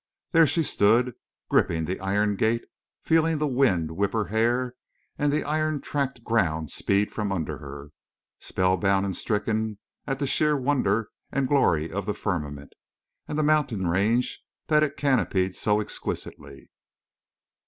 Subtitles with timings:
[0.31, 1.13] There she stood,
[1.47, 2.63] gripping the iron gate,
[3.03, 4.73] feeling the wind whip her hair
[5.19, 7.91] and the iron tracked ground speed from under her,
[8.39, 9.77] spellbound and stricken
[10.07, 12.73] at the sheer wonder and glory of the firmament,
[13.27, 16.71] and the mountain range that it canopied so exquisitely.